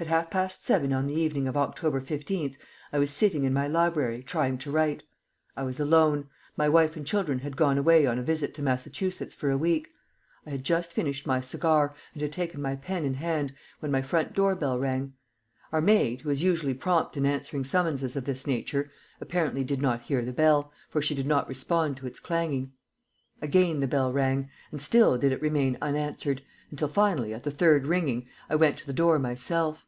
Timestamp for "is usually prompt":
16.30-17.16